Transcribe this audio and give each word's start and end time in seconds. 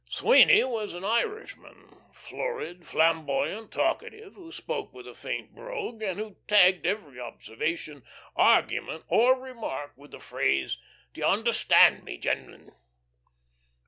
Sweeny 0.09 0.63
was 0.63 0.95
an 0.95 1.05
Irishman, 1.05 1.95
florid, 2.11 2.87
flamboyant, 2.87 3.71
talkative, 3.71 4.33
who 4.33 4.51
spoke 4.51 4.91
with 4.91 5.07
a 5.07 5.13
faint 5.13 5.53
brogue, 5.53 6.01
and 6.01 6.17
who 6.19 6.37
tagged 6.47 6.87
every 6.87 7.19
observation, 7.19 8.03
argument, 8.35 9.03
or 9.09 9.39
remark 9.39 9.93
with 9.95 10.09
the 10.09 10.19
phrase, 10.19 10.79
"Do 11.13 11.21
you 11.21 11.27
understand 11.27 12.03
me, 12.03 12.17
gen'lemen?" 12.17 12.71